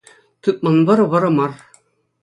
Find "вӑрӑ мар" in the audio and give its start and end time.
1.11-1.51